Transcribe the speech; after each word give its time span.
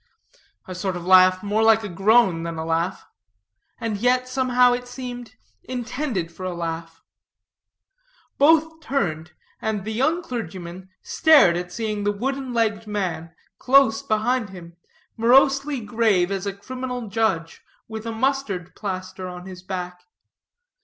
A 0.67 0.73
sort 0.73 0.95
of 0.95 1.05
laugh 1.05 1.43
more 1.43 1.61
like 1.61 1.83
a 1.83 1.87
groan 1.87 2.41
than 2.41 2.57
a 2.57 2.65
laugh; 2.65 3.05
and 3.79 3.97
yet, 3.97 4.27
somehow, 4.27 4.73
it 4.73 4.87
seemed 4.87 5.35
intended 5.63 6.31
for 6.31 6.43
a 6.43 6.55
laugh. 6.55 7.03
Both 8.39 8.79
turned, 8.81 9.33
and 9.61 9.85
the 9.85 9.93
young 9.93 10.23
clergyman 10.23 10.89
started 11.03 11.55
at 11.65 11.71
seeing 11.71 12.03
the 12.03 12.11
wooden 12.11 12.51
legged 12.51 12.87
man 12.87 13.35
close 13.59 14.01
behind 14.01 14.49
him, 14.49 14.75
morosely 15.17 15.79
grave 15.81 16.31
as 16.31 16.47
a 16.47 16.53
criminal 16.57 17.07
judge 17.07 17.61
with 17.87 18.07
a 18.07 18.11
mustard 18.11 18.75
plaster 18.75 19.27
on 19.27 19.45
his 19.45 19.61
back. 19.61 20.07